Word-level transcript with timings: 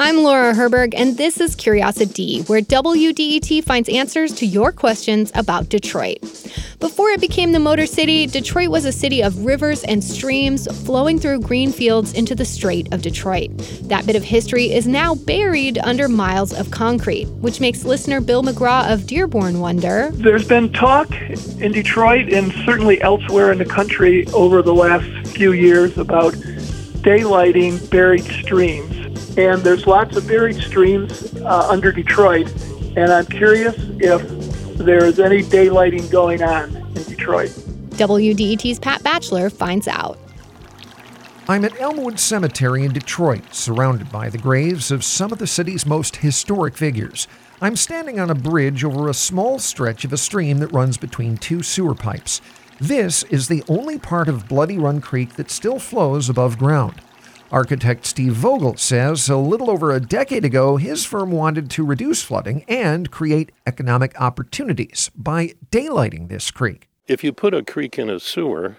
I'm 0.00 0.18
Laura 0.18 0.54
Herberg, 0.54 0.94
and 0.96 1.16
this 1.16 1.40
is 1.40 1.56
Curiosity, 1.56 2.42
where 2.42 2.60
WDET 2.60 3.64
finds 3.64 3.88
answers 3.88 4.32
to 4.36 4.46
your 4.46 4.70
questions 4.70 5.32
about 5.34 5.68
Detroit. 5.68 6.20
Before 6.78 7.10
it 7.10 7.20
became 7.20 7.50
the 7.50 7.58
Motor 7.58 7.84
City, 7.84 8.28
Detroit 8.28 8.68
was 8.68 8.84
a 8.84 8.92
city 8.92 9.24
of 9.24 9.44
rivers 9.44 9.82
and 9.82 10.02
streams 10.02 10.68
flowing 10.84 11.18
through 11.18 11.40
green 11.40 11.72
fields 11.72 12.12
into 12.12 12.36
the 12.36 12.44
Strait 12.44 12.94
of 12.94 13.02
Detroit. 13.02 13.50
That 13.88 14.06
bit 14.06 14.14
of 14.14 14.22
history 14.22 14.70
is 14.72 14.86
now 14.86 15.16
buried 15.16 15.78
under 15.78 16.08
miles 16.08 16.52
of 16.52 16.70
concrete, 16.70 17.26
which 17.40 17.60
makes 17.60 17.82
listener 17.82 18.20
Bill 18.20 18.44
McGraw 18.44 18.92
of 18.92 19.04
Dearborn 19.04 19.58
wonder 19.58 20.10
There's 20.12 20.46
been 20.46 20.72
talk 20.72 21.10
in 21.10 21.72
Detroit 21.72 22.32
and 22.32 22.52
certainly 22.64 23.02
elsewhere 23.02 23.50
in 23.50 23.58
the 23.58 23.64
country 23.64 24.28
over 24.28 24.62
the 24.62 24.74
last 24.74 25.08
few 25.34 25.50
years 25.50 25.98
about 25.98 26.34
daylighting 27.02 27.90
buried 27.90 28.22
streams. 28.22 28.97
And 29.38 29.62
there's 29.62 29.86
lots 29.86 30.16
of 30.16 30.26
buried 30.26 30.56
streams 30.56 31.32
uh, 31.36 31.68
under 31.70 31.92
Detroit, 31.92 32.52
and 32.96 33.12
I'm 33.12 33.24
curious 33.26 33.76
if 33.78 34.20
there 34.78 35.04
is 35.04 35.20
any 35.20 35.44
daylighting 35.44 36.10
going 36.10 36.42
on 36.42 36.74
in 36.74 37.04
Detroit. 37.04 37.50
WDET's 37.90 38.80
Pat 38.80 39.00
Batchelor 39.04 39.48
finds 39.48 39.86
out. 39.86 40.18
I'm 41.46 41.64
at 41.64 41.80
Elmwood 41.80 42.18
Cemetery 42.18 42.84
in 42.84 42.92
Detroit, 42.92 43.54
surrounded 43.54 44.10
by 44.10 44.28
the 44.28 44.38
graves 44.38 44.90
of 44.90 45.04
some 45.04 45.30
of 45.30 45.38
the 45.38 45.46
city's 45.46 45.86
most 45.86 46.16
historic 46.16 46.76
figures. 46.76 47.28
I'm 47.60 47.76
standing 47.76 48.18
on 48.18 48.30
a 48.30 48.34
bridge 48.34 48.82
over 48.82 49.08
a 49.08 49.14
small 49.14 49.60
stretch 49.60 50.04
of 50.04 50.12
a 50.12 50.16
stream 50.16 50.58
that 50.58 50.72
runs 50.72 50.96
between 50.96 51.36
two 51.36 51.62
sewer 51.62 51.94
pipes. 51.94 52.40
This 52.80 53.22
is 53.24 53.46
the 53.46 53.62
only 53.68 54.00
part 54.00 54.26
of 54.26 54.48
Bloody 54.48 54.78
Run 54.78 55.00
Creek 55.00 55.34
that 55.34 55.52
still 55.52 55.78
flows 55.78 56.28
above 56.28 56.58
ground. 56.58 57.00
Architect 57.50 58.04
Steve 58.04 58.34
Vogel 58.34 58.76
says 58.76 59.30
a 59.30 59.36
little 59.38 59.70
over 59.70 59.90
a 59.90 60.00
decade 60.00 60.44
ago, 60.44 60.76
his 60.76 61.06
firm 61.06 61.30
wanted 61.30 61.70
to 61.70 61.84
reduce 61.84 62.22
flooding 62.22 62.62
and 62.68 63.10
create 63.10 63.52
economic 63.66 64.20
opportunities 64.20 65.10
by 65.16 65.54
daylighting 65.70 66.28
this 66.28 66.50
creek. 66.50 66.88
If 67.06 67.24
you 67.24 67.32
put 67.32 67.54
a 67.54 67.62
creek 67.62 67.98
in 67.98 68.10
a 68.10 68.20
sewer 68.20 68.76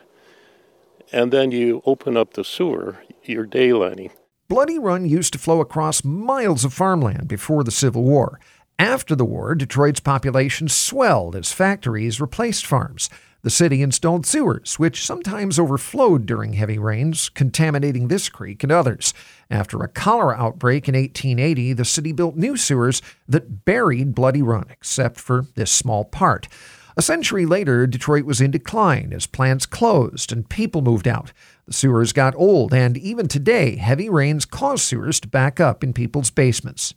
and 1.12 1.34
then 1.34 1.50
you 1.50 1.82
open 1.88 2.16
up 2.16 2.34
the 2.34 2.44
sewer, 2.44 3.00
you're 3.24 3.48
daylighting. 3.48 4.12
Bloody 4.48 4.78
Run 4.78 5.08
used 5.08 5.34
to 5.34 5.40
flow 5.40 5.62
across 5.62 6.04
miles 6.04 6.64
of 6.64 6.72
farmland 6.72 7.28
before 7.28 7.64
the 7.64 7.72
Civil 7.72 8.04
War. 8.04 8.40
After 8.78 9.16
the 9.16 9.26
war, 9.26 9.56
Detroit's 9.56 10.00
population 10.00 10.68
swelled 10.68 11.36
as 11.36 11.52
factories 11.52 12.22
replaced 12.22 12.68
farms. 12.68 13.10
The 13.42 13.50
city 13.50 13.82
installed 13.82 14.26
sewers, 14.26 14.78
which 14.78 15.06
sometimes 15.06 15.58
overflowed 15.58 16.26
during 16.26 16.54
heavy 16.54 16.78
rains, 16.78 17.30
contaminating 17.30 18.10
this 18.10 18.28
creek 18.28 18.64
and 18.64 18.72
others. 18.72 19.14
After 19.50 19.82
a 19.82 19.88
cholera 19.88 20.36
outbreak 20.36 20.90
in 20.90 20.96
1880, 20.96 21.72
the 21.72 21.86
city 21.86 22.12
built 22.12 22.36
new 22.36 22.58
sewers 22.58 23.02
that 23.30 23.64
buried 23.64 24.14
Bloody 24.14 24.42
Run, 24.42 24.66
except 24.70 25.22
for 25.22 25.46
this 25.56 25.72
small 25.72 26.04
part. 26.04 26.50
A 26.98 27.02
century 27.02 27.46
later, 27.46 27.88
Detroit 27.88 28.26
was 28.26 28.42
in 28.42 28.52
decline 28.52 29.14
as 29.14 29.26
plants 29.26 29.66
closed 29.66 30.34
and 30.34 30.50
people 30.50 30.82
moved 30.82 31.08
out. 31.08 31.32
The 31.66 31.72
sewers 31.72 32.12
got 32.12 32.36
old, 32.36 32.74
and 32.74 32.98
even 32.98 33.30
today, 33.30 33.78
heavy 33.78 34.10
rains 34.10 34.44
cause 34.44 34.82
sewers 34.82 35.22
to 35.22 35.30
back 35.30 35.62
up 35.62 35.82
in 35.82 35.94
people's 35.94 36.30
basements. 36.30 36.94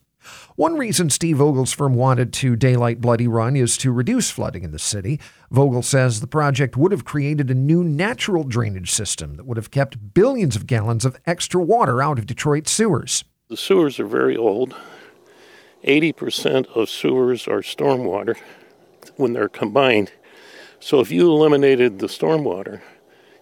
One 0.56 0.76
reason 0.76 1.10
Steve 1.10 1.38
Vogel's 1.38 1.72
firm 1.72 1.94
wanted 1.94 2.32
to 2.34 2.56
daylight 2.56 3.00
Bloody 3.00 3.28
Run 3.28 3.56
is 3.56 3.76
to 3.78 3.92
reduce 3.92 4.30
flooding 4.30 4.64
in 4.64 4.70
the 4.70 4.78
city. 4.78 5.20
Vogel 5.50 5.82
says 5.82 6.20
the 6.20 6.26
project 6.26 6.76
would 6.76 6.92
have 6.92 7.04
created 7.04 7.50
a 7.50 7.54
new 7.54 7.82
natural 7.82 8.44
drainage 8.44 8.90
system 8.90 9.34
that 9.36 9.46
would 9.46 9.56
have 9.56 9.70
kept 9.70 10.14
billions 10.14 10.56
of 10.56 10.66
gallons 10.66 11.04
of 11.04 11.16
extra 11.26 11.62
water 11.62 12.02
out 12.02 12.18
of 12.18 12.26
Detroit's 12.26 12.70
sewers. 12.70 13.24
The 13.48 13.56
sewers 13.56 14.00
are 14.00 14.06
very 14.06 14.36
old. 14.36 14.74
80% 15.84 16.66
of 16.76 16.88
sewers 16.88 17.48
are 17.48 17.60
stormwater 17.60 18.36
when 19.16 19.32
they're 19.32 19.48
combined. 19.48 20.12
So 20.80 21.00
if 21.00 21.10
you 21.10 21.30
eliminated 21.30 21.98
the 21.98 22.06
stormwater, 22.06 22.80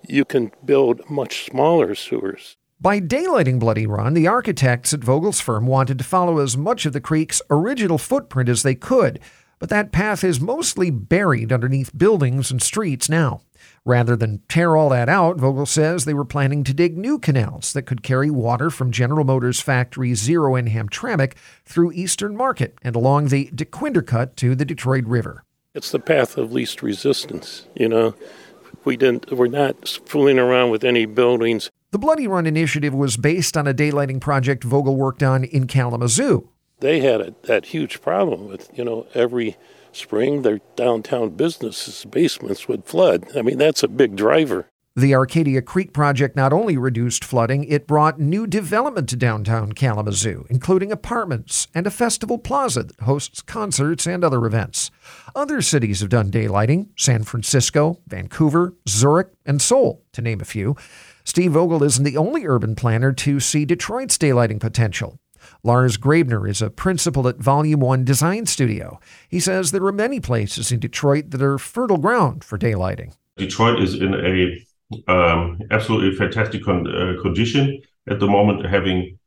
you 0.07 0.25
can 0.25 0.53
build 0.65 1.09
much 1.09 1.45
smaller 1.45 1.95
sewers. 1.95 2.57
By 2.83 2.99
daylighting 2.99 3.59
Bloody 3.59 3.87
Run, 3.87 4.15
the 4.15 4.27
architects 4.27 4.95
at 4.95 5.05
Vogel's 5.05 5.39
firm 5.39 5.67
wanted 5.67 5.99
to 5.99 6.05
follow 6.05 6.39
as 6.39 6.57
much 6.57 6.87
of 6.87 6.95
the 6.95 7.01
creek's 7.01 7.43
original 7.51 7.99
footprint 7.99 8.49
as 8.49 8.63
they 8.63 8.75
could, 8.75 9.21
but 9.59 9.69
that 9.69 9.93
path 9.93 10.25
is 10.25 10.41
mostly 10.41 10.91
buried 10.91 11.53
underneath 11.53 11.97
buildings 11.97 12.51
and 12.51 12.63
streets 12.63 13.11
now. 13.11 13.43
Rather 13.85 14.17
than 14.17 14.41
tear 14.49 14.79
all 14.79 14.89
that 14.89 15.11
out, 15.11 15.37
Vogel 15.37 15.67
says 15.67 16.07
they 16.07 16.15
were 16.15 16.25
planning 16.25 16.65
to 16.65 16.73
dig 16.73 16.97
new 16.97 17.19
canals 17.19 17.75
that 17.75 17.83
could 17.83 18.03
carry 18.03 18.31
water 18.31 18.71
from 18.71 18.91
General 18.91 19.27
Motors 19.27 19.61
Factory 19.61 20.15
Zero 20.15 20.57
in 20.57 20.65
Hamtramck 20.65 21.35
through 21.67 21.93
Eastern 21.93 22.35
Market 22.35 22.79
and 22.81 22.97
along 22.97 23.29
the 23.29 23.51
Dequindre 23.55 24.07
Cut 24.07 24.39
to 24.39 24.55
the 24.55 24.65
Detroit 24.65 25.05
River. 25.05 25.45
It's 25.75 25.91
the 25.91 25.99
path 25.99 26.39
of 26.39 26.51
least 26.51 26.83
resistance, 26.83 27.67
you 27.75 27.91
know. 27.91 28.15
We 28.85 28.97
didn't 28.97 29.31
we're 29.31 29.49
not 29.49 29.87
fooling 30.07 30.39
around 30.39 30.71
with 30.71 30.83
any 30.83 31.05
buildings. 31.05 31.71
The 31.93 31.99
Bloody 31.99 32.29
Run 32.29 32.47
initiative 32.47 32.95
was 32.95 33.17
based 33.17 33.57
on 33.57 33.67
a 33.67 33.75
daylighting 33.75 34.21
project 34.21 34.63
Vogel 34.63 34.95
worked 34.95 35.25
on 35.25 35.43
in 35.43 35.67
Kalamazoo. 35.67 36.49
They 36.79 37.01
had 37.01 37.21
a, 37.21 37.35
that 37.43 37.67
huge 37.67 38.01
problem 38.01 38.47
with, 38.47 38.71
you 38.79 38.85
know, 38.85 39.09
every 39.13 39.57
spring 39.91 40.43
their 40.43 40.61
downtown 40.77 41.31
businesses' 41.31 42.05
basements 42.05 42.69
would 42.69 42.85
flood. 42.85 43.37
I 43.37 43.43
mean, 43.43 43.59
that's 43.59 43.83
a 43.83 43.89
big 43.89 44.15
driver. 44.15 44.69
The 45.01 45.15
Arcadia 45.15 45.63
Creek 45.63 45.95
project 45.95 46.37
not 46.37 46.53
only 46.53 46.77
reduced 46.77 47.25
flooding, 47.25 47.65
it 47.65 47.87
brought 47.87 48.21
new 48.21 48.47
development 48.47 49.09
to 49.09 49.17
downtown 49.17 49.73
Kalamazoo, 49.73 50.45
including 50.51 50.93
apartments 50.93 51.69
and 51.75 51.87
a 51.87 51.91
festival 51.91 52.37
plaza 52.37 52.83
that 52.83 53.01
hosts 53.01 53.41
concerts 53.41 54.07
and 54.07 54.23
other 54.23 54.45
events. 54.45 54.91
Other 55.35 55.63
cities 55.63 56.01
have 56.01 56.11
done 56.11 56.31
daylighting 56.31 56.89
San 56.97 57.23
Francisco, 57.23 57.99
Vancouver, 58.09 58.75
Zurich, 58.87 59.29
and 59.47 59.63
Seoul, 59.63 60.03
to 60.13 60.21
name 60.21 60.43
a 60.43 60.45
few. 60.45 60.77
Steve 61.25 61.53
Vogel 61.53 61.83
isn't 61.83 62.05
the 62.05 62.19
only 62.19 62.47
urban 62.47 62.75
planner 62.75 63.11
to 63.15 63.41
see 63.41 63.65
Detroit's 63.65 64.19
daylighting 64.19 64.61
potential. 64.61 65.19
Lars 65.63 65.97
Grabner 65.97 66.47
is 66.47 66.61
a 66.61 66.69
principal 66.69 67.27
at 67.27 67.39
Volume 67.39 67.81
1 67.81 68.05
Design 68.05 68.45
Studio. 68.45 69.01
He 69.31 69.41
says 69.41 69.71
there 69.71 69.87
are 69.87 69.93
many 69.93 70.21
places 70.21 70.71
in 70.71 70.79
Detroit 70.79 71.31
that 71.31 71.41
are 71.41 71.57
fertile 71.57 71.97
ground 71.97 72.45
for 72.45 72.59
daylighting. 72.59 73.15
Detroit 73.39 73.81
is 73.81 73.95
in 73.95 74.13
a 74.13 74.67
um, 75.09 75.61
absolutely 75.71 76.17
fantastic 76.17 76.65
con- 76.65 76.87
uh, 76.87 77.21
condition 77.23 77.81
at 78.09 78.21
the 78.21 78.27
moment, 78.27 78.67
having 78.67 79.19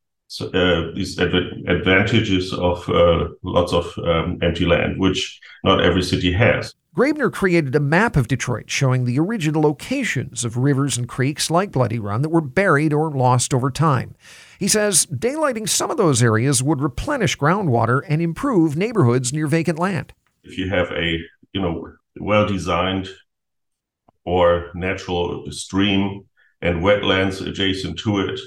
uh, 0.42 0.92
these 0.96 1.20
adv- 1.20 1.68
advantages 1.68 2.54
of 2.54 2.88
uh, 2.90 3.30
lots 3.44 3.74
of 3.74 3.98
um, 4.00 4.40
empty 4.42 4.66
land, 4.66 5.00
which 5.00 5.40
not 5.64 5.84
every 5.84 6.02
city 6.02 6.32
has. 6.32 6.74
Grabner 6.96 7.32
created 7.32 7.76
a 7.76 7.80
map 7.80 8.16
of 8.16 8.28
Detroit 8.28 8.70
showing 8.70 9.06
the 9.06 9.18
original 9.18 9.64
locations 9.64 10.46
of 10.46 10.58
rivers 10.58 10.96
and 10.96 11.10
creeks 11.10 11.50
like 11.50 11.72
Bloody 11.72 11.98
Run 11.98 12.22
that 12.22 12.30
were 12.30 12.42
buried 12.42 12.94
or 12.94 13.10
lost 13.10 13.52
over 13.52 13.72
time. 13.72 14.16
He 14.60 14.68
says 14.68 15.08
daylighting 15.08 15.68
some 15.68 15.90
of 15.90 15.98
those 15.98 16.22
areas 16.22 16.62
would 16.62 16.82
replenish 16.82 17.36
groundwater 17.36 18.02
and 18.08 18.22
improve 18.22 18.76
neighborhoods 18.76 19.34
near 19.34 19.48
vacant 19.48 19.80
land. 19.80 20.14
If 20.44 20.58
you 20.58 20.70
have 20.70 20.92
a 20.92 21.18
you 21.54 21.62
know 21.62 21.94
well 22.20 22.46
designed 22.46 23.10
or 24.26 24.72
natural 24.74 25.52
stream 25.52 26.26
and 26.62 26.82
wetlands 26.82 27.46
adjacent 27.46 28.00
to 28.00 28.20
it, 28.20 28.40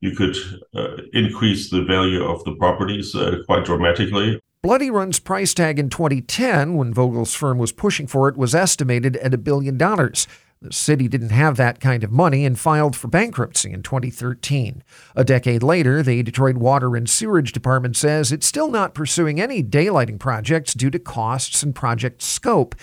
you 0.00 0.12
could 0.14 0.36
uh, 0.74 0.96
increase 1.12 1.70
the 1.70 1.82
value 1.84 2.22
of 2.22 2.44
the 2.44 2.54
properties 2.56 3.14
uh, 3.14 3.38
quite 3.46 3.64
dramatically. 3.64 4.40
Bloody 4.62 4.90
Run's 4.90 5.18
price 5.18 5.52
tag 5.52 5.78
in 5.78 5.90
2010, 5.90 6.74
when 6.74 6.94
Vogel's 6.94 7.34
firm 7.34 7.58
was 7.58 7.72
pushing 7.72 8.06
for 8.06 8.28
it, 8.28 8.36
was 8.36 8.54
estimated 8.54 9.16
at 9.16 9.34
a 9.34 9.38
billion 9.38 9.76
dollars. 9.76 10.26
The 10.62 10.72
city 10.72 11.08
didn't 11.08 11.28
have 11.28 11.58
that 11.58 11.80
kind 11.80 12.02
of 12.02 12.10
money 12.10 12.46
and 12.46 12.58
filed 12.58 12.96
for 12.96 13.08
bankruptcy 13.08 13.70
in 13.70 13.82
2013. 13.82 14.82
A 15.14 15.22
decade 15.22 15.62
later, 15.62 16.02
the 16.02 16.22
Detroit 16.22 16.56
Water 16.56 16.96
and 16.96 17.08
Sewerage 17.08 17.52
Department 17.52 17.96
says 17.96 18.32
it's 18.32 18.46
still 18.46 18.70
not 18.70 18.94
pursuing 18.94 19.38
any 19.38 19.62
daylighting 19.62 20.18
projects 20.18 20.72
due 20.72 20.88
to 20.88 20.98
costs 20.98 21.62
and 21.62 21.74
project 21.74 22.22
scope. 22.22 22.74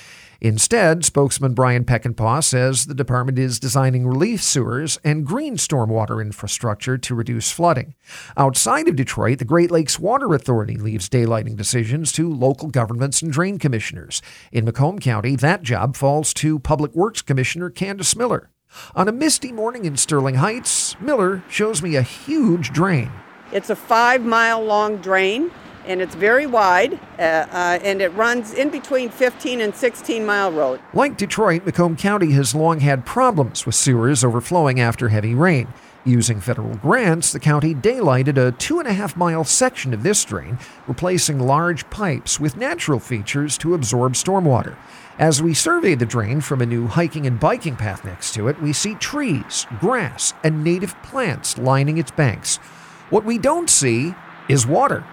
Instead, 0.44 1.06
spokesman 1.06 1.54
Brian 1.54 1.86
Peckinpaugh 1.86 2.44
says 2.44 2.88
the 2.88 2.96
department 2.96 3.38
is 3.38 3.60
designing 3.60 4.08
relief 4.08 4.42
sewers 4.42 5.00
and 5.04 5.24
green 5.24 5.56
stormwater 5.56 6.20
infrastructure 6.20 6.98
to 6.98 7.14
reduce 7.14 7.52
flooding. 7.52 7.94
Outside 8.36 8.88
of 8.88 8.96
Detroit, 8.96 9.38
the 9.38 9.46
Great 9.46 9.70
Lakes 9.70 10.00
Water 10.00 10.34
Authority 10.34 10.78
leaves 10.78 11.10
daylighting 11.10 11.56
decisions 11.56 12.12
to 12.14 12.28
local 12.28 12.70
governments 12.70 13.22
and 13.22 13.32
drain 13.32 13.60
commissioners. 13.60 14.20
In 14.52 14.66
Macomb 14.66 14.98
County, 14.98 15.36
that 15.36 15.62
job 15.62 15.96
falls 15.96 16.34
to 16.34 16.58
Public 16.58 16.96
Works 16.96 17.22
Commissioner 17.22 17.70
Candice 17.70 18.16
Miller. 18.16 18.50
On 18.96 19.08
a 19.08 19.12
misty 19.12 19.52
morning 19.52 19.86
in 19.86 19.96
Sterling 19.96 20.36
Heights, 20.36 21.00
Miller 21.00 21.44
shows 21.50 21.84
me 21.84 21.96
a 21.96 22.02
huge 22.02 22.74
drain. 22.74 23.12
It's 23.52 23.70
a 23.70 23.76
five 23.76 24.24
mile 24.24 24.64
long 24.64 24.98
drain 24.98 25.52
and 25.86 26.02
it's 26.02 26.16
very 26.16 26.46
wide, 26.46 26.94
uh, 27.18 27.22
uh, 27.22 27.80
and 27.84 28.02
it 28.02 28.10
runs 28.10 28.54
in 28.54 28.70
between 28.70 29.10
15 29.10 29.62
and 29.62 29.76
16 29.76 30.26
mile 30.26 30.52
road. 30.52 30.80
Like 30.94 31.18
Detroit, 31.18 31.66
Macomb 31.66 31.96
County 31.96 32.32
has 32.32 32.56
long 32.56 32.80
had 32.80 33.06
problems 33.06 33.66
with 33.66 33.76
sewers 33.76 34.24
overflowing 34.24 34.80
after 34.80 35.10
heavy 35.10 35.36
rain. 35.36 35.68
Using 36.04 36.42
federal 36.42 36.76
grants, 36.78 37.32
the 37.32 37.40
county 37.40 37.76
daylighted 37.76 38.36
a 38.36 38.52
two 38.54 38.80
and 38.80 38.88
a 38.88 38.94
half 38.94 39.16
mile 39.16 39.44
section 39.44 39.94
of 39.94 40.02
this 40.02 40.26
drain, 40.26 40.58
replacing 40.88 41.40
large 41.40 41.88
pipes 41.92 42.40
with 42.40 42.58
natural 42.58 43.00
features 43.00 43.56
to 43.60 43.76
absorb 43.76 44.14
stormwater. 44.14 44.78
As 45.20 45.44
we 45.44 45.54
survey 45.54 45.94
the 45.94 46.08
drain 46.08 46.42
from 46.42 46.62
a 46.62 46.66
new 46.66 46.88
hiking 46.88 47.28
and 47.28 47.40
biking 47.40 47.76
path 47.76 48.04
next 48.04 48.34
to 48.34 48.48
it, 48.48 48.60
we 48.60 48.74
see 48.74 48.96
trees, 48.96 49.68
grass, 49.80 50.34
and 50.44 50.64
native 50.64 51.00
plants 51.04 51.60
lining 51.60 52.00
its 52.00 52.10
banks. 52.10 52.58
What 53.12 53.24
we 53.24 53.38
don't 53.38 53.70
see 53.70 54.16
is 54.50 54.66
water. 54.66 55.04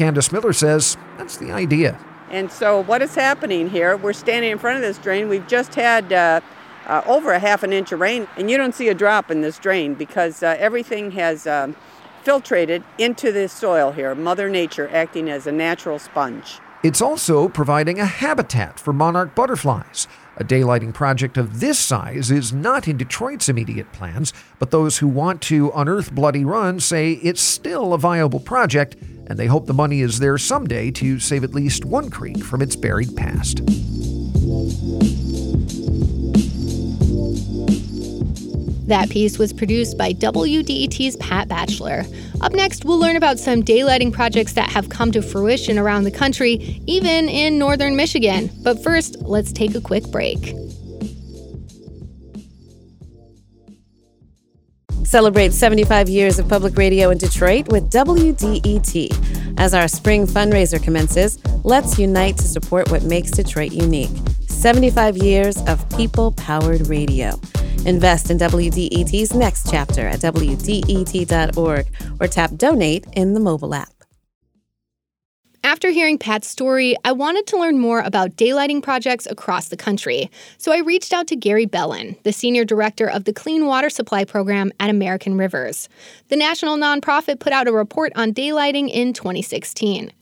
Candice 0.00 0.32
Miller 0.32 0.54
says 0.54 0.96
that's 1.18 1.36
the 1.36 1.52
idea. 1.52 2.00
And 2.30 2.50
so, 2.50 2.82
what 2.84 3.02
is 3.02 3.14
happening 3.14 3.68
here? 3.68 3.98
We're 3.98 4.14
standing 4.14 4.50
in 4.50 4.58
front 4.58 4.76
of 4.76 4.82
this 4.82 4.96
drain. 4.96 5.28
We've 5.28 5.46
just 5.46 5.74
had 5.74 6.10
uh, 6.10 6.40
uh, 6.86 7.02
over 7.06 7.32
a 7.32 7.38
half 7.38 7.62
an 7.62 7.72
inch 7.74 7.92
of 7.92 8.00
rain, 8.00 8.26
and 8.38 8.50
you 8.50 8.56
don't 8.56 8.74
see 8.74 8.88
a 8.88 8.94
drop 8.94 9.30
in 9.30 9.42
this 9.42 9.58
drain 9.58 9.94
because 9.94 10.42
uh, 10.42 10.56
everything 10.58 11.10
has 11.10 11.46
um, 11.46 11.76
filtrated 12.24 12.82
into 12.96 13.30
the 13.30 13.46
soil 13.46 13.92
here. 13.92 14.14
Mother 14.14 14.48
Nature 14.48 14.88
acting 14.90 15.28
as 15.28 15.46
a 15.46 15.52
natural 15.52 15.98
sponge. 15.98 16.60
It's 16.82 17.02
also 17.02 17.46
providing 17.50 18.00
a 18.00 18.06
habitat 18.06 18.80
for 18.80 18.94
monarch 18.94 19.34
butterflies. 19.34 20.08
A 20.38 20.44
daylighting 20.44 20.94
project 20.94 21.36
of 21.36 21.60
this 21.60 21.78
size 21.78 22.30
is 22.30 22.54
not 22.54 22.88
in 22.88 22.96
Detroit's 22.96 23.50
immediate 23.50 23.92
plans, 23.92 24.32
but 24.58 24.70
those 24.70 24.96
who 24.96 25.08
want 25.08 25.42
to 25.42 25.70
unearth 25.74 26.14
Bloody 26.14 26.46
Run 26.46 26.80
say 26.80 27.12
it's 27.12 27.42
still 27.42 27.92
a 27.92 27.98
viable 27.98 28.40
project, 28.40 28.96
and 29.30 29.38
they 29.38 29.46
hope 29.46 29.66
the 29.66 29.72
money 29.72 30.00
is 30.00 30.18
there 30.18 30.36
someday 30.36 30.90
to 30.90 31.20
save 31.20 31.44
at 31.44 31.54
least 31.54 31.84
one 31.84 32.10
creek 32.10 32.42
from 32.42 32.60
its 32.60 32.74
buried 32.74 33.16
past. 33.16 33.64
That 38.88 39.08
piece 39.08 39.38
was 39.38 39.52
produced 39.52 39.96
by 39.96 40.14
WDET's 40.14 41.14
Pat 41.18 41.46
Batchelor. 41.46 42.04
Up 42.40 42.52
next, 42.52 42.84
we'll 42.84 42.98
learn 42.98 43.14
about 43.14 43.38
some 43.38 43.62
daylighting 43.62 44.12
projects 44.12 44.54
that 44.54 44.68
have 44.68 44.88
come 44.88 45.12
to 45.12 45.22
fruition 45.22 45.78
around 45.78 46.02
the 46.02 46.10
country, 46.10 46.82
even 46.88 47.28
in 47.28 47.56
northern 47.56 47.94
Michigan. 47.94 48.50
But 48.64 48.82
first, 48.82 49.16
let's 49.20 49.52
take 49.52 49.76
a 49.76 49.80
quick 49.80 50.10
break. 50.10 50.56
Celebrate 55.10 55.52
75 55.52 56.08
years 56.08 56.38
of 56.38 56.48
public 56.48 56.76
radio 56.76 57.10
in 57.10 57.18
Detroit 57.18 57.66
with 57.72 57.90
WDET. 57.90 59.58
As 59.58 59.74
our 59.74 59.88
spring 59.88 60.24
fundraiser 60.24 60.80
commences, 60.80 61.36
let's 61.64 61.98
unite 61.98 62.36
to 62.36 62.44
support 62.44 62.92
what 62.92 63.02
makes 63.02 63.32
Detroit 63.32 63.72
unique. 63.72 64.16
75 64.46 65.16
years 65.16 65.60
of 65.66 65.84
people 65.96 66.30
powered 66.30 66.86
radio. 66.86 67.32
Invest 67.86 68.30
in 68.30 68.38
WDET's 68.38 69.34
next 69.34 69.68
chapter 69.68 70.06
at 70.06 70.20
WDET.org 70.20 71.86
or 72.20 72.26
tap 72.28 72.54
donate 72.54 73.04
in 73.14 73.34
the 73.34 73.40
mobile 73.40 73.74
app. 73.74 73.99
After 75.70 75.90
hearing 75.90 76.18
Pat's 76.18 76.48
story, 76.48 76.96
I 77.04 77.12
wanted 77.12 77.46
to 77.46 77.56
learn 77.56 77.78
more 77.78 78.00
about 78.00 78.34
daylighting 78.34 78.82
projects 78.82 79.28
across 79.30 79.68
the 79.68 79.76
country. 79.76 80.28
So 80.58 80.72
I 80.72 80.78
reached 80.78 81.12
out 81.12 81.28
to 81.28 81.36
Gary 81.36 81.64
Belan, 81.64 82.20
the 82.24 82.32
Senior 82.32 82.64
Director 82.64 83.08
of 83.08 83.22
the 83.22 83.32
Clean 83.32 83.64
Water 83.64 83.88
Supply 83.88 84.24
Program 84.24 84.72
at 84.80 84.90
American 84.90 85.38
Rivers. 85.38 85.88
The 86.26 86.34
national 86.34 86.76
nonprofit 86.76 87.38
put 87.38 87.52
out 87.52 87.68
a 87.68 87.72
report 87.72 88.12
on 88.16 88.34
daylighting 88.34 88.90
in 88.90 89.12
2016. 89.12 90.12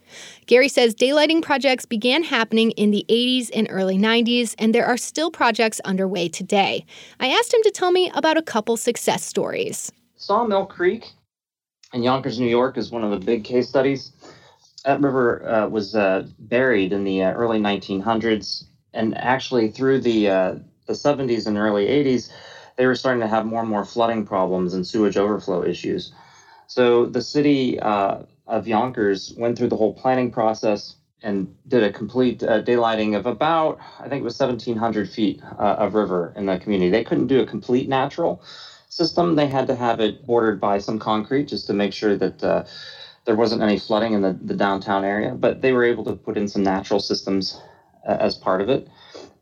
Gary 0.44 0.68
says 0.68 0.94
daylighting 0.94 1.40
projects 1.40 1.86
began 1.86 2.24
happening 2.24 2.72
in 2.72 2.90
the 2.90 3.06
80s 3.08 3.48
and 3.54 3.68
early 3.70 3.96
90s, 3.96 4.54
and 4.58 4.74
there 4.74 4.84
are 4.84 4.98
still 4.98 5.30
projects 5.30 5.80
underway 5.80 6.28
today. 6.28 6.84
I 7.20 7.28
asked 7.28 7.54
him 7.54 7.62
to 7.62 7.70
tell 7.70 7.90
me 7.90 8.12
about 8.14 8.36
a 8.36 8.42
couple 8.42 8.76
success 8.76 9.24
stories. 9.24 9.90
Sawmill 10.14 10.66
Creek 10.66 11.12
in 11.94 12.02
Yonkers, 12.02 12.38
New 12.38 12.50
York 12.50 12.76
is 12.76 12.90
one 12.90 13.02
of 13.02 13.10
the 13.10 13.24
big 13.24 13.44
case 13.44 13.66
studies. 13.66 14.12
That 14.84 15.00
river 15.00 15.46
uh, 15.48 15.68
was 15.68 15.94
uh, 15.94 16.24
buried 16.38 16.92
in 16.92 17.04
the 17.04 17.22
uh, 17.22 17.32
early 17.32 17.58
1900s, 17.60 18.64
and 18.94 19.16
actually 19.18 19.70
through 19.70 20.00
the 20.00 20.28
uh, 20.30 20.54
the 20.86 20.94
70s 20.94 21.46
and 21.46 21.58
early 21.58 21.86
80s, 21.86 22.30
they 22.76 22.86
were 22.86 22.94
starting 22.94 23.20
to 23.20 23.28
have 23.28 23.46
more 23.46 23.60
and 23.60 23.70
more 23.70 23.84
flooding 23.84 24.24
problems 24.24 24.74
and 24.74 24.86
sewage 24.86 25.16
overflow 25.16 25.64
issues. 25.64 26.12
So 26.66 27.06
the 27.06 27.22
city 27.22 27.78
uh, 27.80 28.20
of 28.46 28.66
Yonkers 28.66 29.34
went 29.36 29.58
through 29.58 29.68
the 29.68 29.76
whole 29.76 29.92
planning 29.94 30.30
process 30.30 30.96
and 31.22 31.54
did 31.68 31.82
a 31.82 31.92
complete 31.92 32.42
uh, 32.42 32.62
daylighting 32.62 33.16
of 33.16 33.26
about, 33.26 33.78
I 34.00 34.08
think 34.08 34.20
it 34.20 34.24
was 34.24 34.38
1,700 34.38 35.08
feet 35.10 35.42
of 35.58 35.94
river 35.94 36.32
in 36.36 36.46
the 36.46 36.58
community. 36.58 36.90
They 36.90 37.04
couldn't 37.04 37.26
do 37.28 37.40
a 37.40 37.46
complete 37.46 37.88
natural 37.88 38.42
system. 38.88 39.34
They 39.34 39.48
had 39.48 39.66
to 39.68 39.74
have 39.74 40.00
it 40.00 40.26
bordered 40.26 40.60
by 40.60 40.78
some 40.78 40.98
concrete 40.98 41.48
just 41.48 41.66
to 41.68 41.74
make 41.74 41.92
sure 41.92 42.16
that 42.16 42.42
there 43.28 43.36
wasn't 43.36 43.60
any 43.60 43.78
flooding 43.78 44.14
in 44.14 44.22
the, 44.22 44.32
the 44.42 44.54
downtown 44.54 45.04
area. 45.04 45.34
But 45.34 45.60
they 45.60 45.72
were 45.72 45.84
able 45.84 46.02
to 46.04 46.14
put 46.14 46.38
in 46.38 46.48
some 46.48 46.62
natural 46.62 46.98
systems 46.98 47.60
uh, 48.08 48.16
as 48.18 48.34
part 48.34 48.62
of 48.62 48.70
it. 48.70 48.88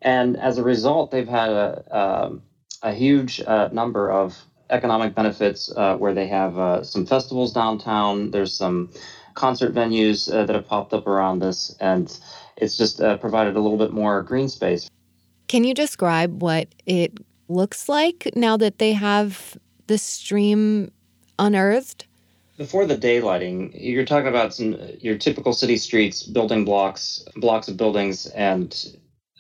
And 0.03 0.37
as 0.37 0.59
a 0.59 0.65
result, 0.65 1.13
they've 1.13 1.29
had 1.29 1.51
a, 1.51 1.97
um, 1.97 2.43
a 2.83 2.93
huge 2.93 3.41
uh, 3.47 3.69
number 3.71 4.11
of 4.11 4.37
economic 4.71 5.15
benefits 5.15 5.73
uh, 5.77 5.97
where 5.97 6.13
they 6.13 6.27
have 6.27 6.59
uh, 6.59 6.83
some 6.83 7.07
festivals 7.07 7.53
downtown. 7.53 8.33
There's 8.33 8.53
some 8.53 8.91
concert 9.35 9.73
venues 9.73 10.35
uh, 10.35 10.45
that 10.47 10.57
have 10.57 10.67
popped 10.67 10.93
up 10.93 11.07
around 11.07 11.39
this, 11.39 11.77
and 11.79 12.19
it's 12.57 12.77
just 12.77 13.01
uh, 13.01 13.17
provided 13.19 13.55
a 13.55 13.61
little 13.61 13.79
bit 13.79 13.93
more 13.93 14.21
green 14.21 14.49
space. 14.49 14.89
Can 15.47 15.63
you 15.63 15.75
describe 15.75 16.43
what 16.43 16.67
it 16.87 17.19
looks 17.47 17.89
like 17.89 18.33
now 18.35 18.57
that 18.57 18.81
they 18.81 18.95
have 18.95 19.57
the 19.87 19.97
stream 19.97 20.91
unearthed? 21.39 22.06
Before 22.57 22.87
the 22.87 22.97
daylighting, 22.97 23.73
you're 23.75 24.07
talking 24.07 24.29
about 24.29 24.55
some 24.55 24.79
your 25.01 25.19
typical 25.19 25.53
city 25.53 25.77
streets, 25.77 26.23
building 26.23 26.65
blocks, 26.65 27.23
blocks 27.37 27.69
of 27.69 27.77
buildings, 27.77 28.27
and 28.27 28.97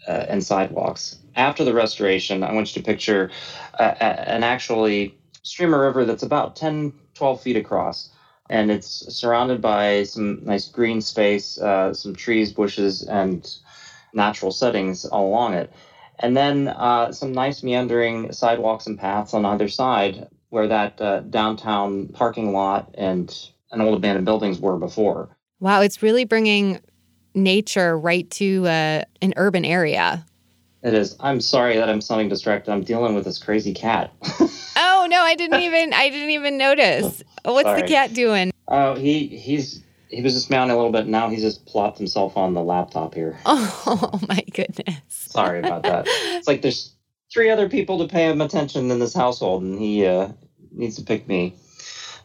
uh, 0.07 0.27
and 0.29 0.45
sidewalks. 0.45 1.17
After 1.35 1.65
the 1.65 1.73
restoration, 1.73 2.43
I 2.43 2.53
want 2.53 2.75
you 2.75 2.83
to 2.83 2.87
picture 2.87 3.31
an 3.79 4.45
actually 4.45 5.15
streamer 5.43 5.81
river 5.81 6.05
that's 6.05 6.23
about 6.23 6.57
10, 6.57 6.93
12 7.15 7.41
feet 7.41 7.57
across. 7.57 8.11
And 8.51 8.71
it's 8.71 9.15
surrounded 9.15 9.61
by 9.61 10.05
some 10.05 10.45
nice 10.45 10.69
green 10.69 11.01
space, 11.01 11.59
uh, 11.59 11.95
some 11.95 12.15
trees, 12.15 12.53
bushes, 12.53 13.03
and 13.03 13.49
natural 14.13 14.53
settings 14.53 15.05
all 15.07 15.29
along 15.29 15.55
it. 15.55 15.73
And 16.19 16.37
then 16.37 16.69
uh, 16.69 17.13
some 17.13 17.33
nice 17.33 17.63
meandering 17.63 18.33
sidewalks 18.33 18.87
and 18.87 18.99
paths 18.99 19.35
on 19.35 19.45
either 19.45 19.69
side 19.69 20.29
where 20.57 20.67
that 20.67 20.99
uh, 21.03 21.21
downtown 21.21 22.09
parking 22.09 22.51
lot 22.51 22.95
and 22.97 23.51
an 23.73 23.83
old 23.83 23.95
abandoned 23.95 24.25
buildings 24.25 24.59
were 24.59 24.79
before. 24.79 25.29
Wow, 25.61 25.83
it's 25.83 26.03
really 26.03 26.25
bringing 26.25 26.81
nature 27.35 27.99
right 27.99 28.31
to 28.31 28.67
uh, 28.67 29.03
an 29.21 29.35
urban 29.37 29.67
area. 29.67 30.25
It 30.83 30.95
is. 30.95 31.15
I'm 31.21 31.43
sorry 31.43 31.77
that 31.77 31.91
I'm 31.91 32.01
sounding 32.01 32.31
distracted. 32.31 32.73
I'm 32.73 32.85
dealing 32.85 33.15
with 33.15 33.27
this 33.27 33.39
crazy 33.39 33.75
cat. 33.75 34.15
oh 34.77 35.07
no, 35.11 35.21
I 35.21 35.35
didn't 35.35 35.61
even 35.61 35.93
I 35.93 36.09
didn't 36.09 36.31
even 36.31 36.57
notice. 36.57 37.23
What's 37.45 37.69
sorry. 37.69 37.83
the 37.83 37.89
cat 37.89 38.15
doing? 38.15 38.51
Oh, 38.67 38.95
he 38.95 39.27
he's 39.27 39.85
he 40.09 40.23
was 40.23 40.33
just 40.33 40.49
mounting 40.49 40.73
a 40.73 40.77
little 40.77 40.93
bit. 40.93 41.07
Now 41.07 41.29
he's 41.29 41.43
just 41.43 41.67
plopped 41.67 41.99
himself 41.99 42.39
on 42.39 42.55
the 42.55 42.63
laptop 42.63 43.13
here. 43.13 43.39
Oh 43.47 44.21
my 44.27 44.43
goodness. 44.53 45.03
Sorry 45.11 45.59
about 45.59 45.83
that. 45.83 46.05
it's 46.07 46.49
like 46.49 46.63
there's 46.63 46.97
three 47.31 47.51
other 47.51 47.69
people 47.69 47.99
to 47.99 48.09
pay 48.09 48.31
him 48.31 48.41
attention 48.41 48.91
in 48.91 48.99
this 48.99 49.13
household, 49.15 49.63
and 49.63 49.79
he 49.79 50.07
uh, 50.07 50.29
needs 50.77 50.97
to 50.97 51.05
pick 51.05 51.27
me. 51.29 51.55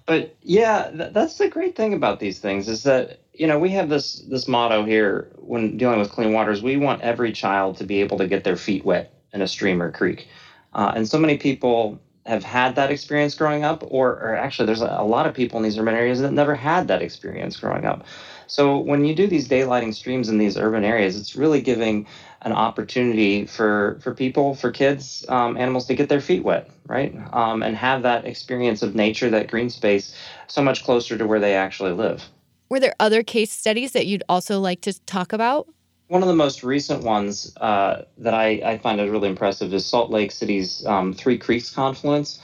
But 0.06 0.36
yeah, 0.42 0.90
th- 0.90 1.14
that's 1.14 1.38
the 1.38 1.48
great 1.48 1.76
thing 1.76 1.94
about 1.94 2.20
these 2.20 2.40
things 2.40 2.68
is 2.68 2.84
that 2.84 3.20
you 3.34 3.48
know, 3.48 3.60
we 3.60 3.70
have 3.72 3.90
this 3.90 4.20
this 4.30 4.48
motto 4.48 4.86
here 4.86 5.32
when 5.38 5.78
dealing 5.78 6.00
with 6.00 6.12
clean 6.12 6.34
waters. 6.34 6.62
We 6.62 6.78
want 6.78 7.02
every 7.02 7.32
child 7.32 7.78
to 7.78 7.86
be 7.86 8.02
able 8.02 8.18
to 8.18 8.28
get 8.28 8.44
their 8.44 8.58
feet 8.58 8.86
wet 8.86 9.14
in 9.34 9.42
a 9.42 9.48
stream 9.48 9.82
or 9.82 9.92
creek, 9.92 10.28
uh, 10.74 10.92
and 10.96 11.08
so 11.08 11.18
many 11.18 11.38
people 11.38 12.00
have 12.26 12.44
had 12.44 12.76
that 12.76 12.92
experience 12.92 13.34
growing 13.34 13.64
up, 13.64 13.84
or, 13.88 14.12
or 14.12 14.36
actually, 14.36 14.68
there's 14.68 14.82
a, 14.82 14.96
a 15.00 15.06
lot 15.06 15.26
of 15.26 15.34
people 15.34 15.58
in 15.58 15.64
these 15.64 15.78
urban 15.78 15.96
areas 15.96 16.22
that 16.22 16.32
never 16.32 16.54
had 16.54 16.88
that 16.88 17.02
experience 17.02 17.58
growing 17.58 17.86
up. 17.86 18.06
So 18.46 18.78
when 18.78 19.06
you 19.06 19.16
do 19.16 19.28
these 19.28 19.48
daylighting 19.48 19.96
streams 19.96 20.30
in 20.30 20.38
these 20.38 20.58
urban 20.58 20.84
areas, 20.84 21.18
it's 21.18 21.36
really 21.36 21.62
giving 21.62 22.06
an 22.44 22.52
opportunity 22.54 23.46
for 23.46 24.00
for 24.02 24.14
people, 24.14 24.56
for 24.56 24.72
kids, 24.72 25.26
um, 25.30 25.58
animals 25.58 25.86
to 25.88 25.96
get 25.96 26.10
their 26.10 26.22
feet 26.22 26.44
wet, 26.44 26.70
right, 26.88 27.16
um, 27.34 27.62
and 27.64 27.76
have 27.76 28.04
that 28.04 28.26
experience 28.26 28.82
of 28.82 28.96
nature, 28.96 29.30
that 29.30 29.50
green 29.50 29.70
space, 29.70 30.16
so 30.48 30.62
much 30.62 30.84
closer 30.84 31.18
to 31.18 31.28
where 31.28 31.40
they 31.40 31.56
actually 31.56 31.92
live. 31.92 32.24
Were 32.70 32.80
there 32.80 32.96
other 33.00 33.22
case 33.22 33.52
studies 33.52 33.92
that 33.92 34.08
you'd 34.08 34.24
also 34.30 34.60
like 34.60 34.82
to 34.82 34.94
talk 35.06 35.34
about? 35.34 35.68
One 36.08 36.22
of 36.24 36.28
the 36.28 36.36
most 36.36 36.64
recent 36.64 37.04
ones 37.04 37.56
uh, 37.58 38.04
that 38.18 38.34
I, 38.34 38.62
I, 38.66 38.78
find 38.80 39.00
is 39.00 39.10
really 39.10 39.30
impressive 39.30 39.74
is 39.74 39.86
Salt 39.86 40.10
Lake 40.10 40.32
City's 40.32 40.86
um, 40.86 41.14
Three 41.14 41.38
Creeks 41.38 41.70
confluence. 41.70 42.40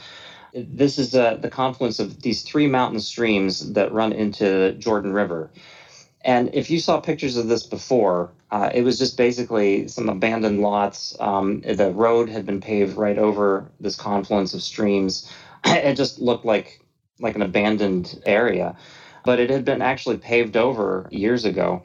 This 0.53 0.97
is 0.97 1.13
uh, 1.13 1.35
the 1.35 1.49
confluence 1.49 1.99
of 1.99 2.21
these 2.21 2.43
three 2.43 2.67
mountain 2.67 2.99
streams 2.99 3.73
that 3.73 3.91
run 3.91 4.13
into 4.13 4.73
Jordan 4.73 5.11
River. 5.11 5.49
And 6.21 6.53
if 6.53 6.69
you 6.69 6.79
saw 6.79 6.99
pictures 6.99 7.37
of 7.37 7.47
this 7.47 7.63
before, 7.63 8.31
uh, 8.51 8.69
it 8.73 8.81
was 8.83 8.97
just 8.97 9.17
basically 9.17 9.87
some 9.87 10.09
abandoned 10.09 10.61
lots. 10.61 11.15
Um, 11.19 11.61
the 11.61 11.91
road 11.91 12.29
had 12.29 12.45
been 12.45 12.61
paved 12.61 12.97
right 12.97 13.17
over 13.17 13.69
this 13.79 13.95
confluence 13.95 14.53
of 14.53 14.61
streams. 14.61 15.31
it 15.65 15.95
just 15.95 16.19
looked 16.19 16.45
like 16.45 16.81
like 17.19 17.35
an 17.35 17.41
abandoned 17.41 18.21
area. 18.25 18.75
But 19.25 19.39
it 19.39 19.49
had 19.49 19.65
been 19.65 19.81
actually 19.81 20.17
paved 20.17 20.55
over 20.55 21.07
years 21.11 21.45
ago. 21.45 21.83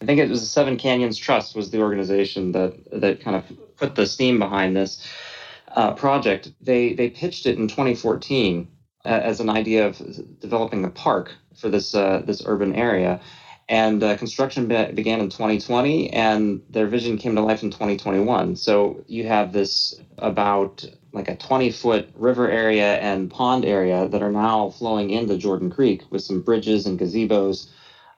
I 0.00 0.06
think 0.06 0.20
it 0.20 0.28
was 0.28 0.40
the 0.40 0.46
Seven 0.46 0.76
Canyons 0.76 1.18
Trust 1.18 1.54
was 1.54 1.70
the 1.70 1.80
organization 1.80 2.52
that 2.52 2.74
that 3.00 3.20
kind 3.20 3.36
of 3.36 3.44
put 3.76 3.94
the 3.94 4.06
steam 4.06 4.38
behind 4.38 4.76
this 4.76 5.06
uh, 5.68 5.92
project. 5.92 6.52
They 6.60 6.94
they 6.94 7.10
pitched 7.10 7.46
it 7.46 7.58
in 7.58 7.68
2014 7.68 8.68
uh, 9.04 9.08
as 9.08 9.40
an 9.40 9.50
idea 9.50 9.86
of 9.86 10.00
developing 10.40 10.84
a 10.84 10.90
park 10.90 11.32
for 11.56 11.68
this 11.68 11.94
uh, 11.94 12.22
this 12.24 12.42
urban 12.46 12.74
area. 12.74 13.20
And 13.68 14.02
uh, 14.02 14.16
construction 14.16 14.68
be- 14.68 14.92
began 14.92 15.20
in 15.20 15.30
2020, 15.30 16.10
and 16.10 16.62
their 16.68 16.86
vision 16.86 17.16
came 17.16 17.34
to 17.34 17.40
life 17.40 17.62
in 17.62 17.70
2021. 17.70 18.56
So 18.56 19.02
you 19.06 19.26
have 19.26 19.52
this 19.52 19.94
about 20.18 20.84
like 21.12 21.28
a 21.28 21.36
20 21.36 21.70
foot 21.70 22.10
river 22.14 22.50
area 22.50 22.98
and 22.98 23.30
pond 23.30 23.64
area 23.64 24.08
that 24.08 24.22
are 24.22 24.32
now 24.32 24.70
flowing 24.70 25.10
into 25.10 25.36
Jordan 25.38 25.70
Creek 25.70 26.02
with 26.10 26.22
some 26.22 26.40
bridges 26.40 26.86
and 26.86 26.98
gazebos, 26.98 27.68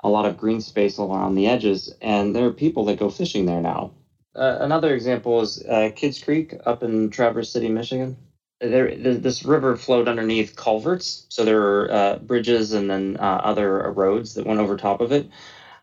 a 0.03 0.09
lot 0.09 0.27
of 0.27 0.37
green 0.37 0.61
space 0.61 0.99
along 0.99 1.35
the 1.35 1.47
edges, 1.47 1.93
and 2.01 2.35
there 2.35 2.47
are 2.47 2.53
people 2.53 2.85
that 2.87 2.99
go 2.99 3.11
fishing 3.11 3.47
there 3.47 3.61
now. 3.61 3.93
Uh, 4.35 4.59
another 4.61 4.95
example 4.95 5.41
is 5.41 5.63
uh, 5.65 5.91
Kids 5.95 6.23
Creek 6.23 6.55
up 6.67 6.83
in 6.83 7.11
Traverse 7.11 7.51
City, 7.51 7.69
Michigan 7.69 8.17
there 8.61 8.95
this 8.97 9.45
river 9.45 9.77
flowed 9.77 10.09
underneath 10.09 10.57
culverts 10.57 11.27
so 11.29 11.45
there 11.45 11.61
were 11.61 11.89
uh, 11.91 12.17
bridges 12.17 12.73
and 12.73 12.91
then 12.91 13.17
uh, 13.19 13.41
other 13.43 13.91
roads 13.93 14.35
that 14.35 14.47
went 14.47 14.61
over 14.61 14.77
top 14.77 15.01
of 15.01 15.13
it. 15.13 15.29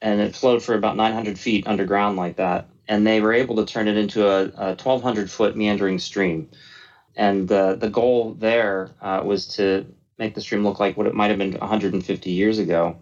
And 0.02 0.20
it 0.20 0.36
flowed 0.36 0.62
for 0.62 0.74
about 0.74 0.98
900 0.98 1.40
feet 1.40 1.66
underground 1.68 2.18
like 2.18 2.36
that. 2.36 2.66
And 2.88 3.08
they 3.08 3.22
were 3.22 3.32
able 3.32 3.56
to 3.58 3.66
turn 3.66 3.88
it 3.88 3.96
into 3.96 4.28
a, 4.28 4.46
a 4.46 4.68
1200 4.76 5.30
foot 5.30 5.56
meandering 5.56 6.00
stream. 6.00 6.50
And 7.16 7.50
uh, 7.50 7.76
the 7.76 7.90
goal 7.90 8.34
there 8.34 8.90
uh, 9.02 9.22
was 9.24 9.48
to 9.56 9.86
make 10.18 10.34
the 10.34 10.42
stream 10.42 10.64
look 10.64 10.80
like 10.80 10.98
what 10.98 11.08
it 11.08 11.14
might 11.14 11.30
have 11.30 11.38
been 11.38 11.54
150 11.54 12.32
years 12.32 12.60
ago. 12.60 12.98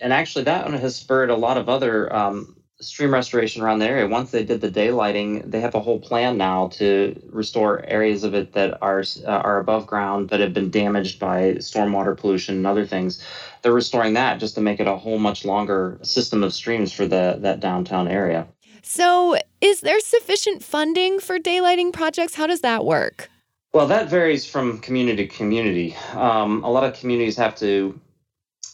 And 0.00 0.12
actually 0.12 0.44
that 0.44 0.68
has 0.72 0.96
spurred 0.96 1.30
a 1.30 1.36
lot 1.36 1.56
of 1.56 1.68
other 1.68 2.12
um, 2.14 2.56
stream 2.80 3.12
restoration 3.12 3.62
around 3.62 3.78
the 3.78 3.86
area. 3.86 4.06
Once 4.06 4.30
they 4.30 4.44
did 4.44 4.60
the 4.60 4.70
daylighting, 4.70 5.50
they 5.50 5.60
have 5.60 5.74
a 5.74 5.80
whole 5.80 6.00
plan 6.00 6.36
now 6.36 6.68
to 6.68 7.20
restore 7.30 7.84
areas 7.86 8.24
of 8.24 8.34
it 8.34 8.52
that 8.52 8.78
are 8.82 9.04
uh, 9.24 9.30
are 9.30 9.58
above 9.58 9.86
ground 9.86 10.30
that 10.30 10.40
have 10.40 10.52
been 10.52 10.70
damaged 10.70 11.18
by 11.18 11.54
stormwater 11.54 12.16
pollution 12.16 12.56
and 12.56 12.66
other 12.66 12.86
things. 12.86 13.22
They're 13.62 13.72
restoring 13.72 14.14
that 14.14 14.40
just 14.40 14.54
to 14.56 14.60
make 14.60 14.80
it 14.80 14.86
a 14.86 14.96
whole 14.96 15.18
much 15.18 15.44
longer 15.44 15.98
system 16.02 16.42
of 16.42 16.52
streams 16.52 16.92
for 16.92 17.06
the 17.06 17.38
that 17.40 17.60
downtown 17.60 18.08
area. 18.08 18.46
So, 18.82 19.36
is 19.62 19.80
there 19.80 20.00
sufficient 20.00 20.62
funding 20.62 21.18
for 21.18 21.38
daylighting 21.38 21.92
projects? 21.92 22.34
How 22.34 22.46
does 22.46 22.60
that 22.60 22.84
work? 22.84 23.30
Well, 23.72 23.86
that 23.88 24.08
varies 24.08 24.46
from 24.46 24.78
community 24.78 25.26
to 25.26 25.34
community. 25.34 25.96
Um, 26.12 26.62
a 26.62 26.70
lot 26.70 26.84
of 26.84 26.94
communities 26.94 27.36
have 27.38 27.56
to 27.56 27.98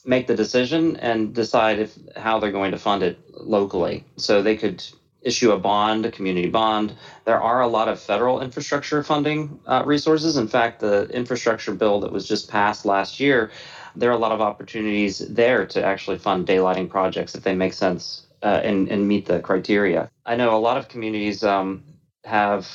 make 0.05 0.27
the 0.27 0.35
decision 0.35 0.97
and 0.97 1.35
decide 1.35 1.79
if 1.79 1.99
how 2.17 2.39
they're 2.39 2.53
going 2.53 2.73
to 2.73 2.79
fund 2.79 3.03
it 3.03 3.19
locally. 3.35 4.05
So 4.17 4.43
they 4.43 4.57
could 4.57 4.83
issue 5.23 5.53
a 5.53 5.59
bond, 5.59 6.07
a 6.07 6.11
community 6.11 6.49
bond. 6.49 6.95
There 7.25 7.41
are 7.41 7.61
a 7.61 7.69
lot 7.69 7.89
of 7.89 8.01
federal 8.01 8.41
infrastructure 8.41 9.03
funding 9.03 9.61
uh, 9.67 9.83
resources. 9.85 10.37
In 10.37 10.49
fact, 10.49 10.81
the 10.81 11.09
infrastructure 11.11 11.75
bill 11.75 12.01
that 12.01 12.13
was 12.13 12.27
just 12.27 12.51
passed 12.51 12.87
last 12.87 13.21
year, 13.21 13.51
there 13.97 14.11
are 14.11 14.15
a 14.15 14.19
lot 14.19 14.33
of 14.33 14.41
opportunities 14.41 15.19
there 15.19 15.67
to 15.67 15.85
actually 15.85 16.19
fund 16.19 16.47
daylighting 16.47 16.89
projects 16.89 17.35
if 17.35 17.43
they 17.43 17.55
make 17.55 17.75
sense 17.75 18.27
uh, 18.43 18.61
and, 18.63 18.89
and 18.89 19.07
meet 19.07 19.27
the 19.27 19.41
criteria. 19.41 20.11
I 20.25 20.37
know 20.37 20.57
a 20.57 20.59
lot 20.59 20.79
of 20.79 20.89
communities 20.89 21.45
um, 21.45 21.83
have, 22.25 22.67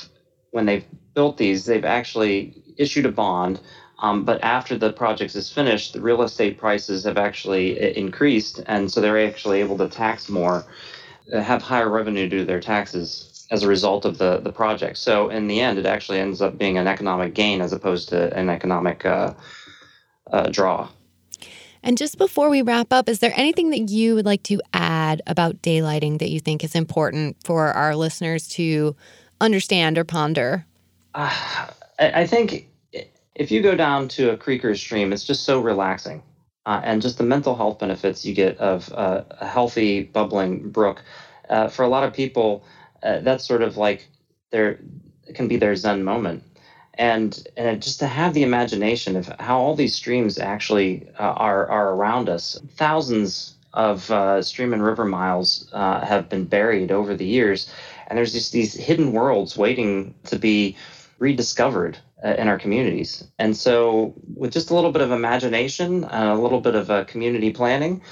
when 0.50 0.66
they've 0.66 0.84
built 1.14 1.38
these, 1.38 1.64
they've 1.64 1.84
actually 1.84 2.62
issued 2.76 3.06
a 3.06 3.12
bond 3.12 3.60
um, 3.98 4.24
but 4.24 4.42
after 4.44 4.76
the 4.76 4.92
project 4.92 5.34
is 5.34 5.50
finished, 5.50 5.94
the 5.94 6.00
real 6.00 6.22
estate 6.22 6.58
prices 6.58 7.04
have 7.04 7.16
actually 7.16 7.80
uh, 7.80 7.92
increased, 7.94 8.60
and 8.66 8.90
so 8.90 9.00
they're 9.00 9.26
actually 9.26 9.60
able 9.60 9.78
to 9.78 9.88
tax 9.88 10.28
more, 10.28 10.64
uh, 11.32 11.40
have 11.40 11.62
higher 11.62 11.88
revenue 11.88 12.28
due 12.28 12.38
to 12.38 12.44
their 12.44 12.60
taxes 12.60 13.46
as 13.50 13.62
a 13.62 13.68
result 13.68 14.04
of 14.04 14.18
the, 14.18 14.38
the 14.38 14.52
project. 14.52 14.98
So 14.98 15.28
in 15.30 15.46
the 15.46 15.60
end, 15.60 15.78
it 15.78 15.86
actually 15.86 16.18
ends 16.18 16.42
up 16.42 16.58
being 16.58 16.78
an 16.78 16.86
economic 16.86 17.32
gain 17.32 17.60
as 17.60 17.72
opposed 17.72 18.08
to 18.10 18.36
an 18.36 18.50
economic 18.50 19.06
uh, 19.06 19.34
uh, 20.32 20.48
draw. 20.48 20.88
And 21.82 21.96
just 21.96 22.18
before 22.18 22.50
we 22.50 22.62
wrap 22.62 22.92
up, 22.92 23.08
is 23.08 23.20
there 23.20 23.32
anything 23.36 23.70
that 23.70 23.88
you 23.88 24.16
would 24.16 24.26
like 24.26 24.42
to 24.44 24.60
add 24.74 25.22
about 25.28 25.62
daylighting 25.62 26.18
that 26.18 26.30
you 26.30 26.40
think 26.40 26.64
is 26.64 26.74
important 26.74 27.36
for 27.44 27.68
our 27.68 27.94
listeners 27.94 28.48
to 28.48 28.96
understand 29.40 29.96
or 29.96 30.04
ponder? 30.04 30.66
Uh, 31.14 31.68
I 32.00 32.26
think 32.26 32.68
if 33.36 33.50
you 33.50 33.60
go 33.60 33.74
down 33.74 34.08
to 34.08 34.30
a 34.30 34.36
creek 34.36 34.64
or 34.64 34.70
a 34.70 34.76
stream, 34.76 35.12
it's 35.12 35.24
just 35.24 35.44
so 35.44 35.60
relaxing. 35.60 36.22
Uh, 36.64 36.80
and 36.82 37.02
just 37.02 37.18
the 37.18 37.24
mental 37.24 37.54
health 37.54 37.78
benefits 37.78 38.24
you 38.24 38.34
get 38.34 38.56
of 38.58 38.92
uh, 38.94 39.22
a 39.30 39.46
healthy, 39.46 40.02
bubbling 40.02 40.70
brook. 40.70 41.02
Uh, 41.48 41.68
for 41.68 41.84
a 41.84 41.88
lot 41.88 42.02
of 42.02 42.12
people, 42.12 42.64
uh, 43.02 43.20
that's 43.20 43.46
sort 43.46 43.62
of 43.62 43.76
like 43.76 44.08
their 44.50 44.80
can 45.34 45.48
be 45.48 45.56
their 45.56 45.76
zen 45.76 46.02
moment. 46.02 46.42
And, 46.94 47.46
and 47.56 47.82
just 47.82 47.98
to 47.98 48.06
have 48.06 48.32
the 48.32 48.42
imagination 48.42 49.16
of 49.16 49.26
how 49.38 49.58
all 49.58 49.74
these 49.74 49.94
streams 49.94 50.38
actually 50.38 51.08
uh, 51.18 51.22
are, 51.22 51.68
are 51.68 51.92
around 51.92 52.30
us. 52.30 52.58
Thousands 52.76 53.54
of 53.74 54.10
uh, 54.10 54.40
stream 54.40 54.72
and 54.72 54.82
river 54.82 55.04
miles 55.04 55.68
have 55.72 56.30
been 56.30 56.46
buried 56.46 56.90
over 56.90 57.14
the 57.14 57.26
years. 57.26 57.70
And 58.06 58.16
there's 58.16 58.32
just 58.32 58.52
these 58.52 58.72
hidden 58.72 59.12
worlds 59.12 59.58
waiting 59.58 60.14
to 60.24 60.38
be 60.38 60.76
rediscovered 61.18 61.98
uh, 62.24 62.34
in 62.38 62.48
our 62.48 62.58
communities. 62.58 63.24
And 63.38 63.56
so, 63.56 64.14
with 64.34 64.52
just 64.52 64.70
a 64.70 64.74
little 64.74 64.92
bit 64.92 65.02
of 65.02 65.10
imagination, 65.10 66.04
uh, 66.04 66.34
a 66.36 66.40
little 66.40 66.60
bit 66.60 66.74
of 66.74 66.90
uh, 66.90 67.04
community 67.04 67.52
planning, 67.52 68.02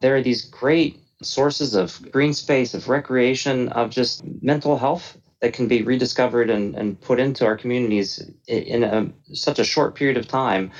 there 0.00 0.16
are 0.16 0.22
these 0.22 0.44
great 0.44 0.98
sources 1.22 1.74
of 1.74 2.00
green 2.10 2.34
space, 2.34 2.74
of 2.74 2.88
recreation, 2.88 3.68
of 3.70 3.90
just 3.90 4.24
mental 4.42 4.78
health 4.78 5.16
that 5.40 5.52
can 5.52 5.68
be 5.68 5.82
rediscovered 5.82 6.50
and, 6.50 6.74
and 6.74 7.00
put 7.00 7.18
into 7.20 7.44
our 7.44 7.56
communities 7.56 8.22
in 8.46 8.84
a, 8.84 9.08
such 9.34 9.58
a 9.58 9.64
short 9.64 9.94
period 9.94 10.16
of 10.16 10.26
time 10.28 10.70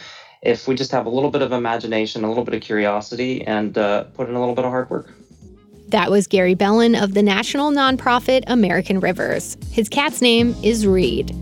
if 0.40 0.66
we 0.66 0.74
just 0.74 0.90
have 0.90 1.06
a 1.06 1.08
little 1.08 1.30
bit 1.30 1.42
of 1.42 1.52
imagination, 1.52 2.24
a 2.24 2.28
little 2.28 2.44
bit 2.44 2.54
of 2.54 2.60
curiosity, 2.62 3.46
and 3.46 3.78
uh, 3.78 4.04
put 4.04 4.28
in 4.28 4.34
a 4.34 4.40
little 4.40 4.54
bit 4.54 4.64
of 4.64 4.70
hard 4.70 4.90
work. 4.90 5.12
That 5.88 6.10
was 6.10 6.26
Gary 6.26 6.56
Belan 6.56 7.00
of 7.00 7.14
the 7.14 7.22
national 7.22 7.70
nonprofit 7.70 8.42
American 8.46 8.98
Rivers. 8.98 9.56
His 9.70 9.88
cat's 9.88 10.20
name 10.20 10.56
is 10.62 10.86
Reed. 10.86 11.36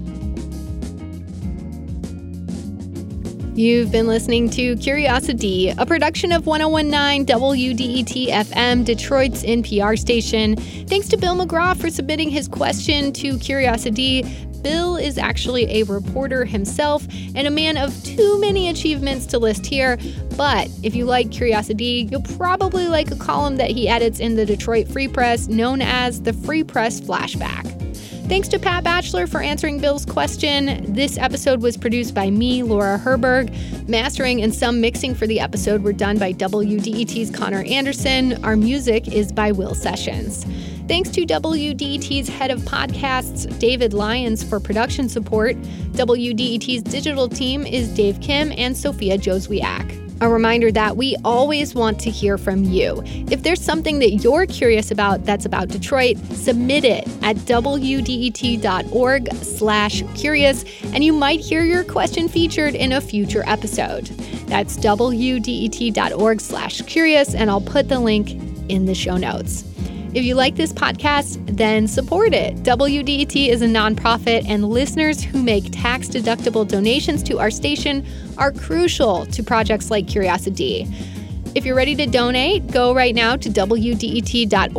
You've 3.54 3.90
been 3.90 4.06
listening 4.06 4.48
to 4.50 4.76
Curiosity, 4.76 5.70
a 5.70 5.84
production 5.84 6.30
of 6.30 6.46
1019 6.46 7.26
WDET 7.26 8.28
FM, 8.28 8.84
Detroit's 8.84 9.42
NPR 9.42 9.98
station. 9.98 10.54
Thanks 10.86 11.08
to 11.08 11.16
Bill 11.16 11.34
McGraw 11.34 11.76
for 11.76 11.90
submitting 11.90 12.30
his 12.30 12.46
question 12.46 13.12
to 13.14 13.36
Curiosity. 13.38 14.22
Bill 14.62 14.96
is 14.96 15.18
actually 15.18 15.80
a 15.80 15.82
reporter 15.82 16.44
himself 16.44 17.06
and 17.34 17.48
a 17.48 17.50
man 17.50 17.76
of 17.76 17.92
too 18.04 18.40
many 18.40 18.68
achievements 18.68 19.26
to 19.26 19.38
list 19.38 19.66
here. 19.66 19.98
But 20.36 20.68
if 20.84 20.94
you 20.94 21.04
like 21.04 21.32
Curiosity, 21.32 22.08
you'll 22.08 22.22
probably 22.22 22.86
like 22.86 23.10
a 23.10 23.16
column 23.16 23.56
that 23.56 23.70
he 23.70 23.88
edits 23.88 24.20
in 24.20 24.36
the 24.36 24.46
Detroit 24.46 24.86
Free 24.86 25.08
Press 25.08 25.48
known 25.48 25.82
as 25.82 26.22
the 26.22 26.32
Free 26.32 26.62
Press 26.62 27.00
Flashback. 27.00 27.69
Thanks 28.30 28.46
to 28.50 28.60
Pat 28.60 28.84
Batchelor 28.84 29.26
for 29.26 29.40
answering 29.40 29.80
Bill's 29.80 30.06
question. 30.06 30.94
This 30.94 31.18
episode 31.18 31.62
was 31.62 31.76
produced 31.76 32.14
by 32.14 32.30
me, 32.30 32.62
Laura 32.62 32.96
Herberg. 32.96 33.52
Mastering 33.88 34.40
and 34.40 34.54
some 34.54 34.80
mixing 34.80 35.16
for 35.16 35.26
the 35.26 35.40
episode 35.40 35.82
were 35.82 35.92
done 35.92 36.16
by 36.16 36.32
WDET's 36.34 37.36
Connor 37.36 37.64
Anderson. 37.64 38.42
Our 38.44 38.54
music 38.54 39.08
is 39.08 39.32
by 39.32 39.50
Will 39.50 39.74
Sessions. 39.74 40.44
Thanks 40.86 41.10
to 41.10 41.26
WDET's 41.26 42.28
head 42.28 42.52
of 42.52 42.60
podcasts, 42.60 43.58
David 43.58 43.92
Lyons, 43.92 44.44
for 44.44 44.60
production 44.60 45.08
support. 45.08 45.56
WDET's 45.94 46.84
digital 46.84 47.28
team 47.28 47.66
is 47.66 47.88
Dave 47.88 48.20
Kim 48.20 48.52
and 48.52 48.76
Sophia 48.76 49.18
Jozwiak. 49.18 49.99
A 50.22 50.28
reminder 50.28 50.70
that 50.72 50.98
we 50.98 51.16
always 51.24 51.74
want 51.74 51.98
to 52.00 52.10
hear 52.10 52.36
from 52.36 52.64
you. 52.64 53.02
If 53.30 53.42
there's 53.42 53.62
something 53.62 54.00
that 54.00 54.16
you're 54.16 54.44
curious 54.44 54.90
about 54.90 55.24
that's 55.24 55.46
about 55.46 55.68
Detroit, 55.68 56.18
submit 56.32 56.84
it 56.84 57.08
at 57.22 57.36
wdet.org 57.36 59.32
slash 59.34 60.02
curious, 60.14 60.64
and 60.92 61.02
you 61.02 61.14
might 61.14 61.40
hear 61.40 61.64
your 61.64 61.84
question 61.84 62.28
featured 62.28 62.74
in 62.74 62.92
a 62.92 63.00
future 63.00 63.42
episode. 63.46 64.06
That's 64.46 64.76
wdet.org 64.76 66.40
slash 66.40 66.82
curious, 66.82 67.34
and 67.34 67.50
I'll 67.50 67.60
put 67.62 67.88
the 67.88 67.98
link 67.98 68.32
in 68.68 68.84
the 68.84 68.94
show 68.94 69.16
notes. 69.16 69.64
If 70.12 70.24
you 70.24 70.34
like 70.34 70.56
this 70.56 70.72
podcast, 70.72 71.38
then 71.56 71.86
support 71.86 72.34
it. 72.34 72.56
WDET 72.64 73.48
is 73.48 73.62
a 73.62 73.66
nonprofit, 73.66 74.44
and 74.48 74.68
listeners 74.68 75.22
who 75.22 75.40
make 75.40 75.70
tax 75.70 76.08
deductible 76.08 76.66
donations 76.66 77.22
to 77.22 77.38
our 77.38 77.50
station 77.50 78.04
are 78.36 78.50
crucial 78.50 79.24
to 79.26 79.44
projects 79.44 79.88
like 79.88 80.08
Curiosity. 80.08 80.88
If 81.54 81.64
you're 81.64 81.76
ready 81.76 81.94
to 81.94 82.06
donate, 82.06 82.66
go 82.72 82.92
right 82.92 83.14
now 83.14 83.36
to 83.36 83.48
wdet.org/give. 83.48 84.72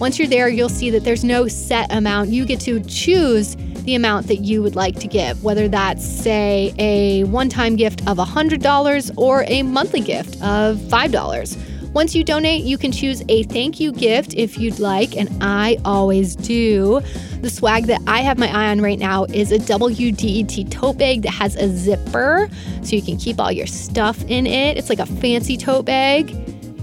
Once 0.00 0.18
you're 0.18 0.28
there, 0.28 0.48
you'll 0.48 0.68
see 0.68 0.90
that 0.90 1.04
there's 1.04 1.22
no 1.22 1.46
set 1.46 1.92
amount. 1.92 2.30
You 2.30 2.46
get 2.46 2.58
to 2.62 2.80
choose 2.80 3.56
the 3.84 3.94
amount 3.94 4.26
that 4.26 4.38
you 4.38 4.60
would 4.60 4.74
like 4.74 4.98
to 5.00 5.06
give, 5.06 5.44
whether 5.44 5.68
that's, 5.68 6.04
say, 6.04 6.74
a 6.78 7.22
one 7.24 7.48
time 7.48 7.76
gift 7.76 8.04
of 8.08 8.18
$100 8.18 9.12
or 9.16 9.44
a 9.46 9.62
monthly 9.62 10.00
gift 10.00 10.34
of 10.42 10.78
$5. 10.78 11.56
Once 11.94 12.14
you 12.14 12.22
donate, 12.22 12.64
you 12.64 12.76
can 12.76 12.92
choose 12.92 13.22
a 13.28 13.44
thank 13.44 13.80
you 13.80 13.92
gift 13.92 14.34
if 14.34 14.58
you'd 14.58 14.78
like, 14.78 15.16
and 15.16 15.28
I 15.40 15.78
always 15.84 16.36
do. 16.36 17.00
The 17.40 17.48
swag 17.48 17.86
that 17.86 18.00
I 18.06 18.20
have 18.20 18.38
my 18.38 18.48
eye 18.48 18.70
on 18.70 18.80
right 18.80 18.98
now 18.98 19.24
is 19.24 19.52
a 19.52 19.58
WDET 19.58 20.70
tote 20.70 20.98
bag 20.98 21.22
that 21.22 21.30
has 21.30 21.56
a 21.56 21.68
zipper 21.68 22.48
so 22.82 22.94
you 22.94 23.02
can 23.02 23.16
keep 23.16 23.40
all 23.40 23.50
your 23.50 23.66
stuff 23.66 24.22
in 24.24 24.46
it. 24.46 24.76
It's 24.76 24.90
like 24.90 24.98
a 24.98 25.06
fancy 25.06 25.56
tote 25.56 25.86
bag. 25.86 26.34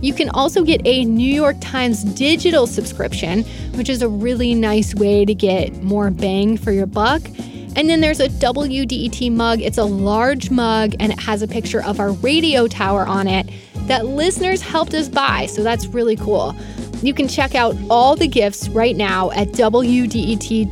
You 0.01 0.13
can 0.13 0.29
also 0.29 0.63
get 0.63 0.81
a 0.85 1.05
New 1.05 1.33
York 1.33 1.57
Times 1.61 2.03
digital 2.03 2.67
subscription, 2.67 3.43
which 3.75 3.89
is 3.89 4.01
a 4.01 4.09
really 4.09 4.55
nice 4.55 4.95
way 4.95 5.23
to 5.23 5.33
get 5.33 5.83
more 5.83 6.09
bang 6.09 6.57
for 6.57 6.71
your 6.71 6.87
buck. 6.87 7.21
And 7.75 7.89
then 7.89 8.01
there's 8.01 8.19
a 8.19 8.29
WDET 8.29 9.31
mug. 9.31 9.61
It's 9.61 9.77
a 9.77 9.83
large 9.83 10.49
mug 10.49 10.95
and 10.99 11.11
it 11.11 11.19
has 11.19 11.41
a 11.41 11.47
picture 11.47 11.83
of 11.83 11.99
our 11.99 12.11
radio 12.11 12.67
tower 12.67 13.05
on 13.05 13.27
it 13.27 13.49
that 13.87 14.05
listeners 14.05 14.61
helped 14.61 14.93
us 14.93 15.09
buy. 15.09 15.45
So 15.47 15.63
that's 15.63 15.87
really 15.87 16.15
cool. 16.15 16.55
You 17.01 17.13
can 17.13 17.27
check 17.27 17.55
out 17.55 17.75
all 17.89 18.15
the 18.15 18.27
gifts 18.27 18.69
right 18.69 18.95
now 18.95 19.31
at 19.31 19.49
wdet.org/give. 19.49 20.71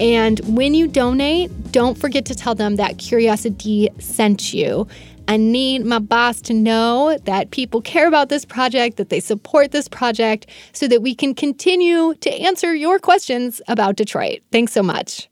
And 0.00 0.40
when 0.40 0.74
you 0.74 0.86
donate, 0.86 1.72
don't 1.72 1.96
forget 1.98 2.24
to 2.26 2.34
tell 2.34 2.54
them 2.54 2.76
that 2.76 2.98
Curiosity 2.98 3.88
sent 3.98 4.52
you. 4.52 4.86
I 5.28 5.36
need 5.36 5.84
my 5.84 5.98
boss 6.00 6.40
to 6.42 6.54
know 6.54 7.16
that 7.24 7.50
people 7.52 7.80
care 7.80 8.08
about 8.08 8.28
this 8.30 8.44
project, 8.44 8.96
that 8.96 9.10
they 9.10 9.20
support 9.20 9.70
this 9.70 9.88
project, 9.88 10.46
so 10.72 10.88
that 10.88 11.02
we 11.02 11.14
can 11.14 11.34
continue 11.34 12.14
to 12.16 12.30
answer 12.30 12.74
your 12.74 12.98
questions 12.98 13.62
about 13.68 13.94
Detroit. 13.96 14.40
Thanks 14.50 14.72
so 14.72 14.82
much. 14.82 15.28